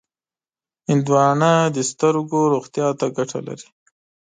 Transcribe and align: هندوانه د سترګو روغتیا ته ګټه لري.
هندوانه 0.89 1.51
د 1.75 1.77
سترګو 1.91 2.39
روغتیا 2.53 2.87
ته 2.99 3.05
ګټه 3.17 3.39
لري. 3.47 3.67